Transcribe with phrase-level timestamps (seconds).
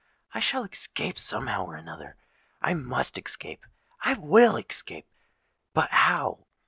[0.33, 5.05] I shall escape somehow or another;—I must escape—I will escape!
[5.75, 6.47] But how?